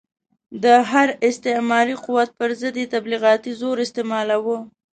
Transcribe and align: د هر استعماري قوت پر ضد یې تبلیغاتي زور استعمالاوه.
د 0.63 0.65
هر 0.91 1.07
استعماري 1.29 1.95
قوت 2.05 2.29
پر 2.39 2.49
ضد 2.61 2.75
یې 2.81 2.91
تبلیغاتي 2.95 3.51
زور 3.61 3.77
استعمالاوه. 3.85 4.57